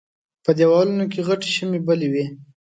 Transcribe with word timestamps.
په 0.45 0.51
دېوالونو 0.57 1.05
کې 1.11 1.25
غټې 1.27 1.49
شمعې 1.57 1.79
بلې 1.87 2.07
وې. 2.13 2.25